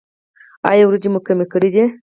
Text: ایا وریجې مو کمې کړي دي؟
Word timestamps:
ایا 0.69 0.83
وریجې 0.85 1.09
مو 1.13 1.19
کمې 1.27 1.45
کړي 1.53 1.69
دي؟ 1.75 1.83